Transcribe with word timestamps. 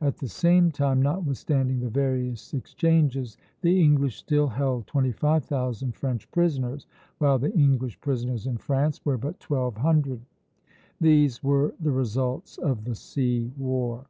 At 0.00 0.16
the 0.16 0.28
same 0.28 0.70
time, 0.70 1.02
notwithstanding 1.02 1.78
the 1.80 1.90
various 1.90 2.54
exchanges, 2.54 3.36
the 3.60 3.82
English 3.82 4.16
still 4.16 4.46
held 4.48 4.86
twenty 4.86 5.12
five 5.12 5.44
thousand 5.44 5.94
French 5.94 6.30
prisoners, 6.30 6.86
while 7.18 7.38
the 7.38 7.52
English 7.52 8.00
prisoners 8.00 8.46
in 8.46 8.56
France 8.56 9.04
were 9.04 9.18
but 9.18 9.38
twelve 9.40 9.76
hundred. 9.76 10.22
These 11.02 11.42
were 11.44 11.74
the 11.78 11.92
results 11.92 12.56
of 12.56 12.84
the 12.84 12.94
sea 12.94 13.52
war. 13.58 14.06